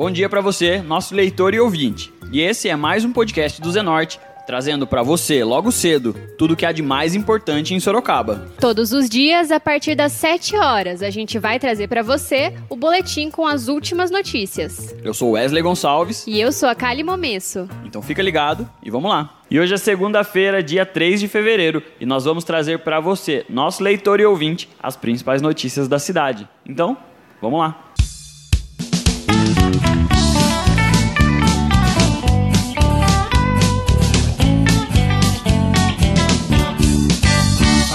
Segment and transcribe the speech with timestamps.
[0.00, 2.10] Bom dia para você, nosso leitor e ouvinte.
[2.32, 6.64] E esse é mais um podcast do Zenorte, trazendo para você, logo cedo, tudo que
[6.64, 8.48] há de mais importante em Sorocaba.
[8.58, 12.76] Todos os dias, a partir das 7 horas, a gente vai trazer para você o
[12.76, 14.96] boletim com as últimas notícias.
[15.04, 16.26] Eu sou Wesley Gonçalves.
[16.26, 17.68] E eu sou a Kali Momesso.
[17.84, 19.42] Então fica ligado e vamos lá.
[19.50, 23.82] E hoje é segunda-feira, dia 3 de fevereiro, e nós vamos trazer para você, nosso
[23.82, 26.48] leitor e ouvinte, as principais notícias da cidade.
[26.64, 26.96] Então,
[27.42, 27.89] vamos lá.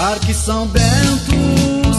[0.08, 1.34] Parque São Bento,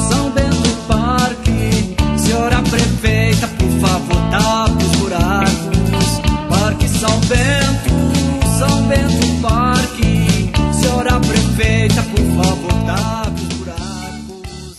[0.09, 1.93] São Bento Parque.
[2.17, 6.21] Senhora prefeita, por favor, tape os buracos.
[6.47, 10.53] Parque São Bento, São Bento Parque.
[10.73, 14.77] Senhora prefeita, por favor, tape os buracos.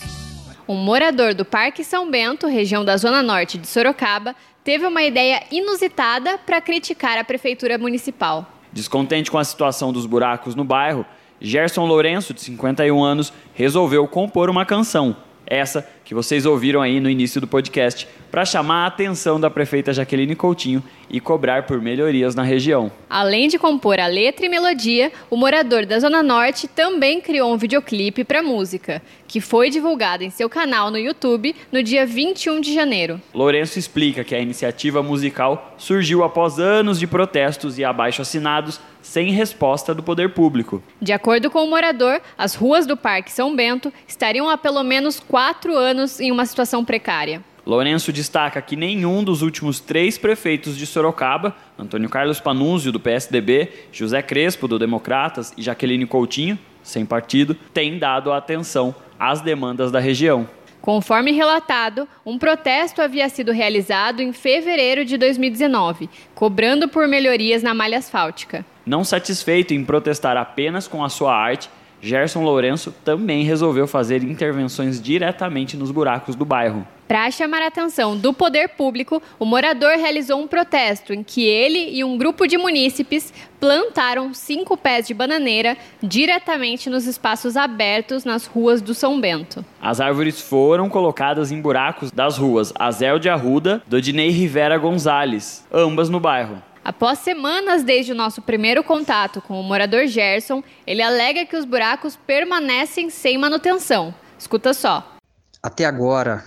[0.66, 5.42] Um morador do Parque São Bento, região da Zona Norte de Sorocaba, teve uma ideia
[5.50, 8.50] inusitada para criticar a prefeitura municipal.
[8.72, 11.04] Descontente com a situação dos buracos no bairro,
[11.40, 17.10] Gerson Lourenço, de 51 anos, resolveu compor uma canção, essa que vocês ouviram aí no
[17.10, 22.34] início do podcast, para chamar a atenção da prefeita Jaqueline Coutinho e cobrar por melhorias
[22.34, 22.90] na região.
[23.10, 27.58] Além de compor a letra e melodia, o morador da Zona Norte também criou um
[27.58, 32.62] videoclipe para a música, que foi divulgado em seu canal no YouTube no dia 21
[32.62, 33.20] de janeiro.
[33.34, 39.94] Lourenço explica que a iniciativa musical surgiu após anos de protestos e abaixo-assinados sem resposta
[39.94, 40.82] do poder público.
[41.00, 45.18] De acordo com o morador, as ruas do Parque São Bento estariam há pelo menos
[45.18, 47.42] quatro anos em uma situação precária.
[47.66, 53.68] Lourenço destaca que nenhum dos últimos três prefeitos de Sorocaba, Antônio Carlos Panunzio, do PSDB,
[53.92, 60.00] José Crespo, do Democratas e Jaqueline Coutinho, sem partido, tem dado atenção às demandas da
[60.00, 60.48] região.
[60.80, 67.74] Conforme relatado, um protesto havia sido realizado em fevereiro de 2019, cobrando por melhorias na
[67.74, 68.64] malha asfáltica.
[68.86, 71.68] Não satisfeito em protestar apenas com a sua arte,
[72.00, 76.86] Gerson Lourenço também resolveu fazer intervenções diretamente nos buracos do bairro.
[77.08, 81.96] Para chamar a atenção do poder público, o morador realizou um protesto em que ele
[81.96, 88.44] e um grupo de munícipes plantaram cinco pés de bananeira diretamente nos espaços abertos nas
[88.44, 89.64] ruas do São Bento.
[89.80, 96.10] As árvores foram colocadas em buracos das ruas Azel de Arruda, Dodinei Rivera Gonzalez, ambas
[96.10, 96.62] no bairro.
[96.88, 101.66] Após semanas desde o nosso primeiro contato com o morador Gerson, ele alega que os
[101.66, 104.14] buracos permanecem sem manutenção.
[104.38, 105.18] Escuta só.
[105.62, 106.42] Até agora,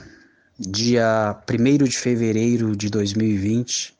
[0.58, 3.96] dia 1 de fevereiro de 2020,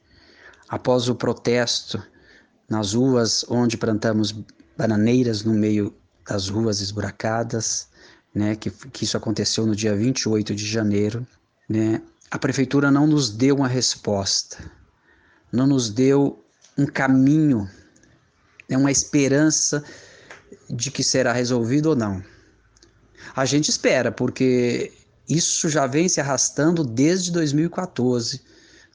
[0.68, 2.02] após o protesto
[2.68, 4.34] nas ruas onde plantamos
[4.76, 5.94] bananeiras no meio
[6.28, 7.88] das ruas esburacadas,
[8.34, 11.24] né, que, que isso aconteceu no dia 28 de janeiro,
[11.70, 14.81] né, a prefeitura não nos deu uma resposta
[15.52, 16.44] não nos deu
[16.78, 17.70] um caminho,
[18.70, 19.84] é uma esperança
[20.70, 22.24] de que será resolvido ou não.
[23.36, 24.94] A gente espera, porque
[25.28, 28.42] isso já vem se arrastando desde 2014,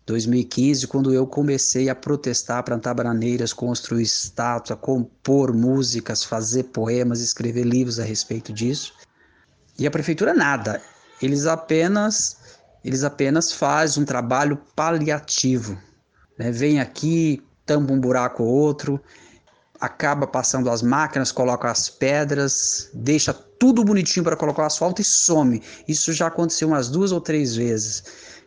[0.07, 7.65] 2015, quando eu comecei a protestar, plantar bananeiras, construir estátua, compor músicas, fazer poemas, escrever
[7.65, 8.95] livros a respeito disso.
[9.79, 10.81] E a prefeitura nada.
[11.21, 12.37] Eles apenas
[12.85, 15.77] eles apenas fazem um trabalho paliativo
[16.39, 16.51] né?
[16.51, 19.01] Vem aqui, tampa um buraco ou outro,
[19.81, 25.05] acaba passando as máquinas, coloca as pedras, deixa tudo bonitinho para colocar o asfalto e
[25.05, 25.63] some.
[25.87, 28.05] Isso já aconteceu umas duas ou três vezes.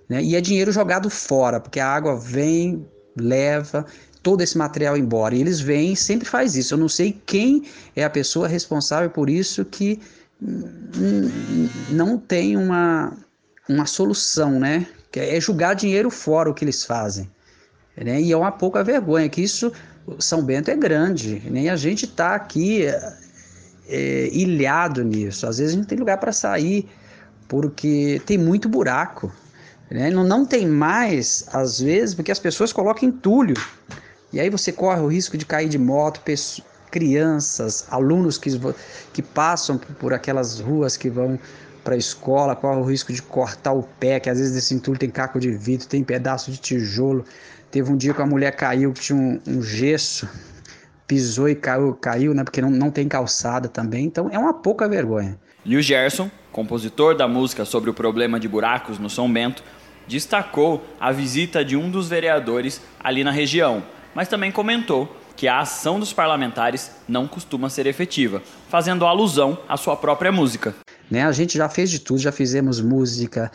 [0.08, 0.24] Né?
[0.24, 2.86] E é dinheiro jogado fora, porque a água vem,
[3.16, 3.86] leva
[4.24, 5.36] todo esse material embora.
[5.36, 6.74] E eles vêm, sempre faz isso.
[6.74, 7.64] Eu não sei quem
[7.96, 10.00] é a pessoa responsável por isso que
[11.90, 13.14] não tem uma,
[13.68, 14.88] uma solução, né?
[15.14, 17.30] É jogar dinheiro fora o que eles fazem.
[18.04, 18.22] Né?
[18.22, 19.72] E é uma pouca vergonha que isso,
[20.20, 21.70] São Bento é grande, nem né?
[21.70, 22.86] a gente está aqui
[23.88, 25.46] é, ilhado nisso.
[25.46, 26.88] Às vezes a gente tem lugar para sair,
[27.48, 29.32] porque tem muito buraco.
[29.92, 30.10] Né?
[30.12, 33.56] Não, não tem mais, às vezes, porque as pessoas colocam entulho.
[34.32, 36.22] E aí você corre o risco de cair de moto,
[36.92, 38.50] crianças, alunos que,
[39.12, 41.40] que passam por aquelas ruas que vão
[41.84, 45.00] para a escola, corre o risco de cortar o pé, que às vezes esse entulho
[45.00, 47.26] tem caco de vidro, tem pedaço de tijolo.
[47.72, 50.28] Teve um dia que a mulher caiu, que tinha um, um gesso,
[51.08, 52.44] pisou e caiu, caiu, né?
[52.44, 54.06] Porque não, não tem calçada também.
[54.06, 55.38] Então é uma pouca vergonha.
[55.64, 59.64] E o Gerson, compositor da música sobre o problema de buracos no São Bento,
[60.08, 63.84] destacou a visita de um dos vereadores ali na região,
[64.16, 69.78] mas também comentou que a ação dos parlamentares não costuma ser efetiva, fazendo alusão à
[69.78, 70.76] sua própria música.
[71.10, 71.24] Né?
[71.24, 73.52] A gente já fez de tudo, já fizemos música,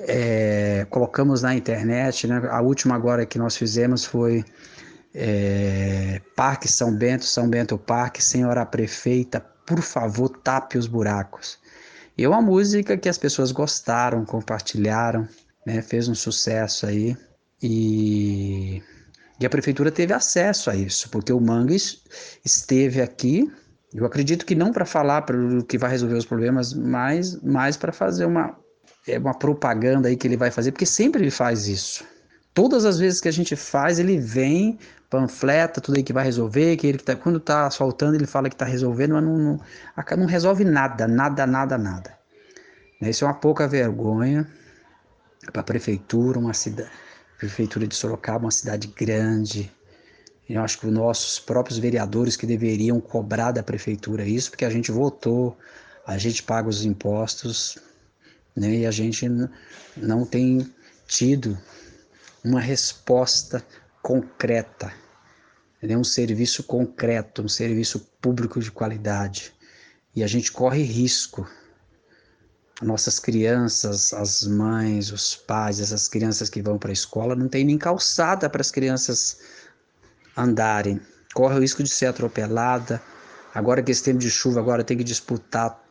[0.00, 2.42] é, colocamos na internet, né?
[2.50, 4.44] A última agora que nós fizemos foi
[5.14, 11.58] é, Parque São Bento, São Bento Parque, Senhora Prefeita, por favor, tape os buracos.
[12.16, 15.28] E é uma música que as pessoas gostaram, compartilharam,
[15.66, 15.82] né?
[15.82, 17.16] Fez um sucesso aí
[17.62, 18.82] e
[19.38, 22.02] e a prefeitura teve acesso a isso, porque o Mangues
[22.42, 23.50] esteve aqui,
[23.92, 27.76] eu acredito que não para falar para o que vai resolver os problemas, mas mais
[27.76, 28.58] para fazer uma,
[29.06, 32.04] é uma propaganda aí que ele vai fazer, porque sempre ele faz isso.
[32.52, 34.78] Todas as vezes que a gente faz, ele vem,
[35.10, 38.54] panfleta, tudo aí que vai resolver, que ele tá, quando está asfaltando, ele fala que
[38.54, 39.60] está resolvendo, mas não, não,
[40.18, 42.16] não resolve nada, nada, nada, nada.
[43.02, 44.46] Isso é uma pouca vergonha
[45.52, 46.90] para a prefeitura, uma cidade
[47.38, 49.70] Prefeitura de Sorocaba, uma cidade grande.
[50.48, 54.70] Eu acho que os nossos próprios vereadores que deveriam cobrar da prefeitura isso, porque a
[54.70, 55.56] gente votou,
[56.06, 57.78] a gente paga os impostos,
[58.56, 58.74] né?
[58.76, 59.26] E a gente
[59.96, 60.72] não tem
[61.06, 61.58] tido
[62.42, 63.64] uma resposta
[64.02, 64.92] concreta,
[65.82, 65.96] né?
[65.96, 69.52] um serviço concreto, um serviço público de qualidade.
[70.14, 71.46] E a gente corre risco
[72.82, 77.64] nossas crianças, as mães, os pais, essas crianças que vão para a escola, não tem
[77.64, 79.38] nem calçada para as crianças
[80.36, 81.00] andarem.
[81.34, 83.00] Corre o risco de ser atropelada.
[83.54, 85.82] Agora que esse tempo de chuva, agora tem que disputar.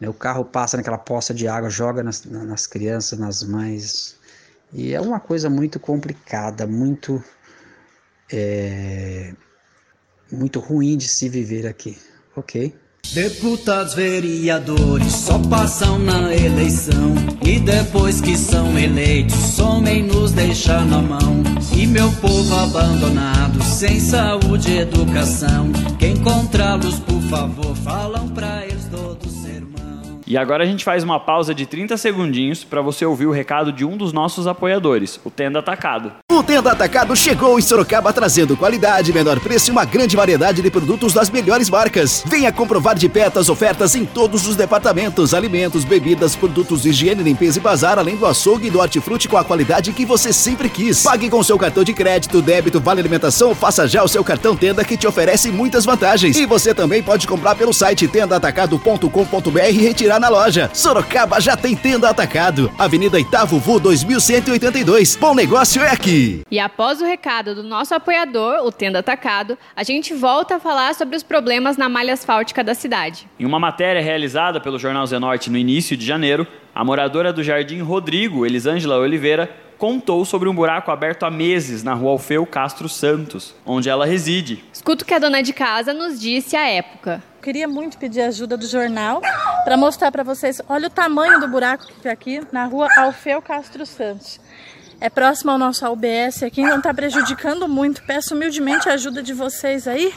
[0.00, 0.08] Né?
[0.08, 4.16] O carro passa naquela poça de água, joga nas, nas crianças, nas mães.
[4.72, 7.22] E é uma coisa muito complicada, muito,
[8.32, 9.34] é,
[10.32, 11.98] muito ruim de se viver aqui.
[12.34, 12.74] Ok?
[13.12, 17.14] Deputados, vereadores só passam na eleição
[17.44, 21.42] e depois que são eleitos somem nos deixar na mão.
[21.76, 25.72] E meu povo abandonado, sem saúde e educação.
[25.98, 28.79] Quem encontrá-los, por favor, falam pra eles.
[30.30, 33.72] E agora a gente faz uma pausa de 30 segundinhos para você ouvir o recado
[33.72, 36.12] de um dos nossos apoiadores, o Tenda Atacado.
[36.42, 41.12] Tenda Atacado chegou em Sorocaba trazendo qualidade, menor preço e uma grande variedade de produtos
[41.12, 42.22] das melhores marcas.
[42.26, 47.22] Venha comprovar de perto as ofertas em todos os departamentos: alimentos, bebidas, produtos de higiene,
[47.22, 50.68] limpeza e bazar, além do açougue e do hortifruti com a qualidade que você sempre
[50.68, 51.02] quis.
[51.02, 54.84] Pague com seu cartão de crédito, débito, vale alimentação, faça já o seu cartão Tenda
[54.84, 56.36] que te oferece muitas vantagens.
[56.36, 60.70] E você também pode comprar pelo site tendaatacado.com.br e retirar na loja.
[60.72, 62.70] Sorocaba já tem Tenda Atacado.
[62.78, 65.16] Avenida Itavo Vu 2182.
[65.16, 66.29] Bom negócio é aqui.
[66.50, 70.94] E após o recado do nosso apoiador, o Tenda Atacado, a gente volta a falar
[70.94, 73.28] sobre os problemas na malha asfáltica da cidade.
[73.38, 77.80] Em uma matéria realizada pelo Jornal Zenorte no início de janeiro, a moradora do Jardim
[77.80, 79.50] Rodrigo, Elisângela Oliveira,
[79.80, 84.62] contou sobre um buraco aberto há meses na rua Alfeu Castro Santos, onde ela reside.
[84.70, 87.22] Escuta o que a dona de casa nos disse à época.
[87.42, 89.22] Queria muito pedir ajuda do jornal
[89.64, 90.60] para mostrar para vocês.
[90.68, 94.38] Olha o tamanho do buraco que fica aqui na rua Alfeu Castro Santos
[95.00, 98.02] é próximo ao nosso AUBS aqui, não está prejudicando muito.
[98.02, 100.12] Peço humildemente a ajuda de vocês aí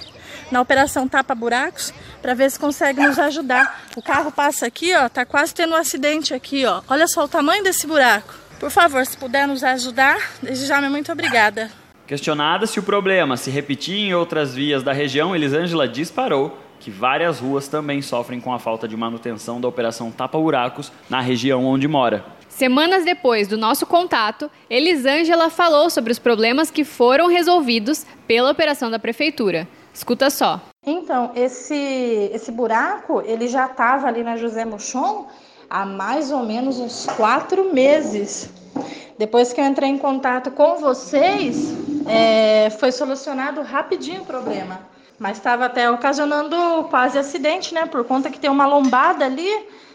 [0.52, 3.86] na operação Tapa Buracos para ver se consegue nos ajudar.
[3.96, 6.82] O carro passa aqui, ó, tá quase tendo um acidente aqui, ó.
[6.88, 8.34] Olha só o tamanho desse buraco.
[8.60, 11.72] Por favor, se puder nos ajudar, desde já, muito obrigada.
[12.06, 17.40] Questionada se o problema se repetir em outras vias da região, Elisângela disparou que várias
[17.40, 21.88] ruas também sofrem com a falta de manutenção da operação Tapa Buracos na região onde
[21.88, 22.26] mora.
[22.50, 28.92] Semanas depois do nosso contato, Elisângela falou sobre os problemas que foram resolvidos pela operação
[28.92, 29.66] da prefeitura.
[29.94, 30.60] Escuta só.
[30.86, 35.28] Então, esse, esse buraco, ele já estava ali na José Muchon
[35.70, 38.50] há mais ou menos uns quatro meses.
[39.18, 41.74] Depois que eu entrei em contato com vocês,
[42.06, 44.93] é, foi solucionado rapidinho o problema.
[45.20, 46.56] Mas estava até ocasionando
[46.90, 47.86] quase acidente, né?
[47.86, 49.50] Por conta que tem uma lombada ali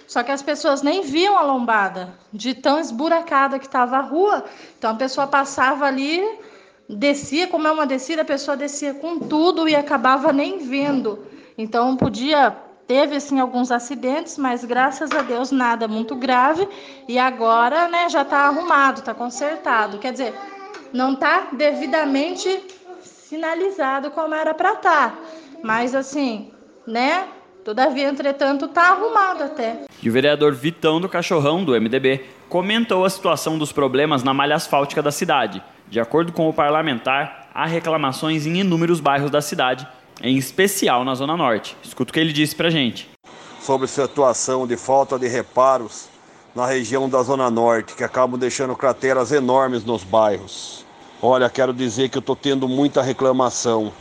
[0.08, 4.42] só que as pessoas nem viam a lombada, de tão esburacada que estava a rua.
[4.78, 6.26] Então a pessoa passava ali,
[6.88, 11.26] descia, como é uma descida, a pessoa descia com tudo e acabava nem vendo.
[11.58, 12.56] Então podia
[12.86, 16.66] teve assim alguns acidentes, mas graças a Deus nada muito grave
[17.06, 19.98] e agora, né, já está arrumado, está consertado.
[19.98, 20.34] Quer dizer,
[20.90, 22.48] não está devidamente
[23.28, 25.18] finalizado como era para estar, tá,
[25.62, 26.50] mas assim,
[26.86, 27.28] né,
[27.68, 29.80] Todavia, entretanto, está arrumado até.
[30.02, 34.56] E o vereador Vitão do Cachorrão, do MDB, comentou a situação dos problemas na malha
[34.56, 35.62] asfáltica da cidade.
[35.86, 39.86] De acordo com o parlamentar, há reclamações em inúmeros bairros da cidade,
[40.22, 41.76] em especial na Zona Norte.
[41.84, 43.06] Escuta o que ele disse pra gente.
[43.60, 46.08] Sobre a situação de falta de reparos
[46.54, 50.86] na região da Zona Norte, que acabam deixando crateras enormes nos bairros.
[51.20, 53.92] Olha, quero dizer que eu estou tendo muita reclamação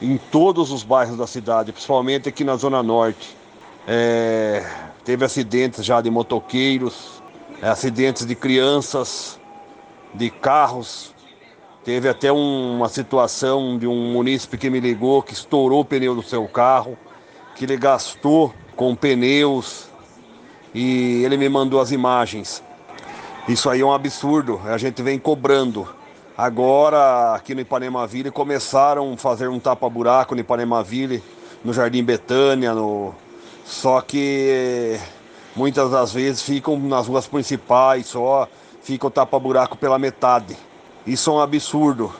[0.00, 3.36] em todos os bairros da cidade, principalmente aqui na Zona Norte.
[3.86, 4.64] É,
[5.04, 7.20] teve acidentes já de motoqueiros
[7.62, 9.38] acidentes de crianças,
[10.14, 11.14] de carros.
[11.84, 16.14] Teve até um, uma situação de um munícipe que me ligou que estourou o pneu
[16.14, 16.96] do seu carro,
[17.54, 19.88] que ele gastou com pneus
[20.74, 22.62] e ele me mandou as imagens.
[23.48, 25.99] Isso aí é um absurdo, a gente vem cobrando.
[26.40, 31.22] Agora, aqui no Ipanema Ville, começaram a fazer um tapa-buraco no Ipanema Ville,
[31.62, 33.14] no Jardim Betânia, no...
[33.62, 34.98] só que
[35.54, 38.48] muitas das vezes ficam nas ruas principais só,
[38.82, 40.56] fica o tapa-buraco pela metade.
[41.06, 42.10] Isso é um absurdo,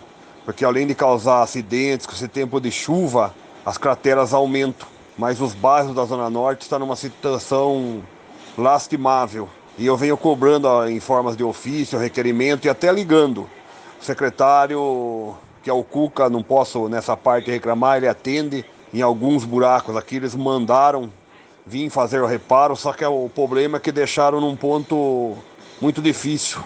[0.45, 3.35] porque além de causar acidentes com esse tempo de chuva,
[3.65, 4.87] as crateras aumentam.
[5.17, 8.03] Mas os bairros da Zona Norte estão numa situação
[8.59, 9.49] lastimável.
[9.79, 13.49] E eu venho cobrando em formas de ofício, requerimento e até ligando.
[14.01, 19.97] Secretário, que é o Cuca, não posso nessa parte reclamar, ele atende em alguns buracos
[19.97, 20.17] aqui.
[20.17, 21.13] Eles mandaram
[21.67, 25.37] vir fazer o reparo, só que é o problema é que deixaram num ponto
[25.81, 26.61] muito difícil,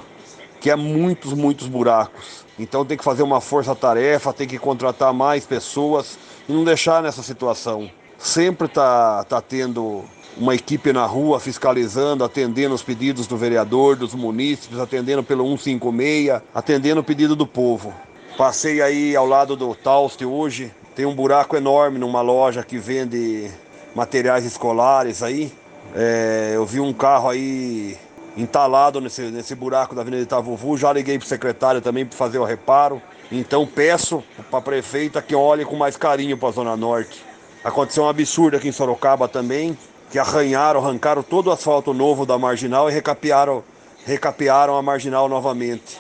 [0.61, 2.45] que é muitos, muitos buracos.
[2.59, 6.17] Então tem que fazer uma força-tarefa, tem que contratar mais pessoas
[6.49, 7.91] e não deixar nessa situação.
[8.17, 10.05] Sempre tá, tá tendo
[10.37, 16.43] uma equipe na rua fiscalizando, atendendo os pedidos do vereador, dos munícipes, atendendo pelo 156,
[16.55, 17.95] atendendo o pedido do povo.
[18.37, 23.51] Passei aí ao lado do Tauste hoje, tem um buraco enorme numa loja que vende
[23.95, 25.53] materiais escolares aí.
[25.95, 27.97] É, eu vi um carro aí
[28.37, 32.39] entalado nesse, nesse buraco da Avenida Itavuvu, já liguei para o secretário também para fazer
[32.39, 33.01] o reparo.
[33.31, 37.25] Então peço para a prefeita que olhe com mais carinho para a Zona Norte.
[37.63, 39.77] Aconteceu um absurdo aqui em Sorocaba também
[40.11, 43.65] que arranharam, arrancaram todo o asfalto novo da marginal e recapearam,
[44.05, 45.99] recapearam a marginal novamente.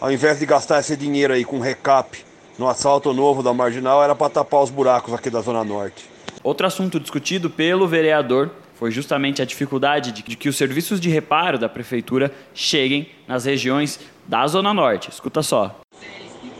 [0.00, 2.24] Ao invés de gastar esse dinheiro aí com recap
[2.58, 6.10] no asfalto novo da marginal, era para tapar os buracos aqui da Zona Norte.
[6.42, 11.56] Outro assunto discutido pelo vereador foi justamente a dificuldade de que os serviços de reparo
[11.56, 15.08] da prefeitura cheguem nas regiões da Zona Norte.
[15.08, 15.80] Escuta só.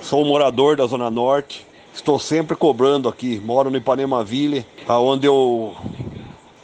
[0.01, 5.75] Sou morador da Zona Norte, estou sempre cobrando aqui, moro no Ipanema Ville, onde eu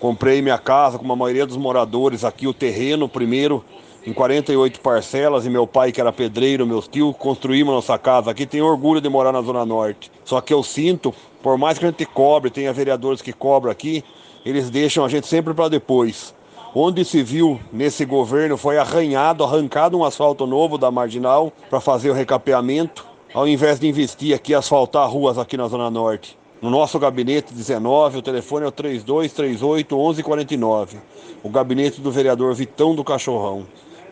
[0.00, 3.64] Comprei minha casa com a maioria dos moradores aqui, o terreno primeiro,
[4.06, 8.46] em 48 parcelas, e meu pai, que era pedreiro, meus tios, construímos nossa casa aqui.
[8.46, 10.10] Tenho orgulho de morar na Zona Norte.
[10.24, 11.12] Só que eu sinto,
[11.42, 14.04] por mais que a gente cobre, tenha vereadores que cobram aqui,
[14.46, 16.32] eles deixam a gente sempre para depois.
[16.72, 22.10] Onde se viu nesse governo foi arranhado, arrancado um asfalto novo da marginal para fazer
[22.10, 26.37] o recapeamento, ao invés de investir aqui, asfaltar ruas aqui na Zona Norte.
[26.60, 30.98] No nosso gabinete 19, o telefone é o 3238 1149.
[31.40, 33.64] O gabinete do vereador Vitão do Cachorrão.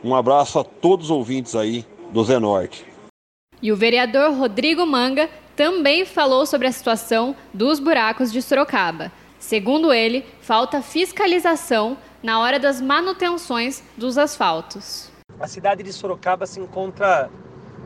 [0.04, 2.86] Um abraço a todos os ouvintes aí do Zé Norte.
[3.60, 9.10] E o vereador Rodrigo Manga também falou sobre a situação dos buracos de Sorocaba.
[9.40, 15.10] Segundo ele, falta fiscalização na hora das manutenções dos asfaltos.
[15.40, 17.28] A cidade de Sorocaba se encontra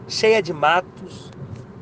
[0.07, 1.31] cheia de matos,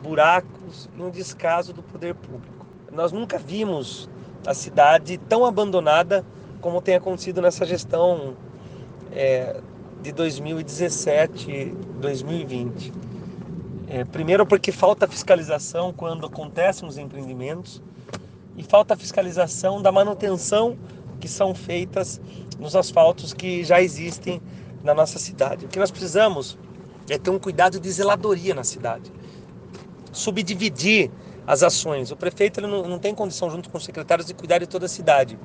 [0.01, 2.58] buracos e um descaso do poder público.
[2.91, 4.09] Nós nunca vimos
[4.47, 6.25] a cidade tão abandonada
[6.61, 8.35] como tem acontecido nessa gestão
[9.13, 9.61] é,
[10.03, 12.93] de 2017 2020.
[13.89, 17.83] É, primeiro porque falta fiscalização quando acontecem os empreendimentos
[18.57, 20.77] e falta fiscalização da manutenção
[21.21, 22.21] que são feitas
[22.59, 24.41] nos asfaltos que já existem
[24.83, 25.67] na nossa cidade.
[25.67, 26.59] O que nós precisamos
[27.09, 29.11] é ter um cuidado de zeladoria na cidade,
[30.13, 31.11] subdividir
[31.49, 32.11] as ações.
[32.11, 34.85] O prefeito ele não, não tem condição, junto com os secretários, de cuidar de toda
[34.85, 35.39] a cidade.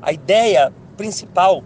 [0.00, 1.64] A ideia principal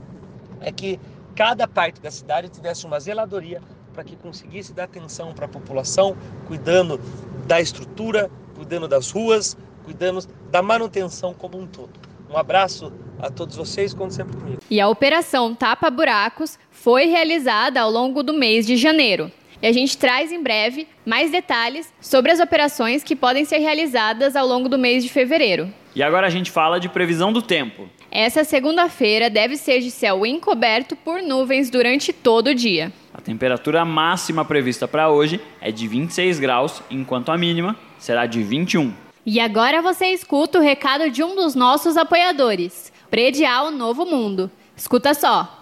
[0.63, 0.99] é que
[1.37, 3.61] cada parte da cidade tivesse uma zeladoria
[3.93, 6.17] para que conseguisse dar atenção para a população,
[6.49, 6.99] cuidando
[7.47, 11.91] da estrutura, cuidando das ruas, cuidando da manutenção como um todo.
[12.31, 14.63] Um abraço a todos vocês, conto sempre comigo.
[14.71, 19.31] E a operação Tapa Buracos foi realizada ao longo do mês de janeiro.
[19.63, 24.35] E a gente traz em breve mais detalhes sobre as operações que podem ser realizadas
[24.35, 25.73] ao longo do mês de fevereiro.
[25.95, 27.89] E agora a gente fala de previsão do tempo.
[28.11, 32.93] Essa segunda-feira deve ser de céu encoberto por nuvens durante todo o dia.
[33.15, 38.43] A temperatura máxima prevista para hoje é de 26 graus, enquanto a mínima será de
[38.43, 38.93] 21.
[39.25, 44.51] E agora você escuta o recado de um dos nossos apoiadores, Predial Novo Mundo.
[44.77, 45.62] Escuta só.